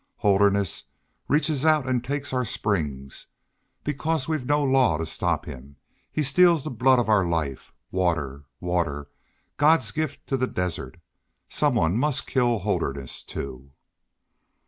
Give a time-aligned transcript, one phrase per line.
[0.15, 0.85] Holderness
[1.27, 3.27] reaches out and takes our springs.
[3.83, 5.75] Because we've no law to stop him,
[6.11, 9.09] he steals the blood of our life water water
[9.57, 10.97] God's gift to the desert!
[11.49, 13.73] Some one must kill Holderness, too!"